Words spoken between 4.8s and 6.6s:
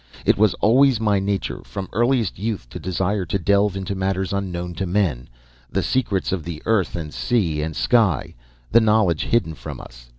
men; the secrets of the